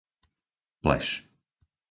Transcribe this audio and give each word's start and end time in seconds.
Pleš 0.81 1.07